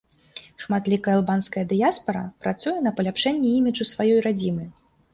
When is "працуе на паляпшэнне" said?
2.47-3.49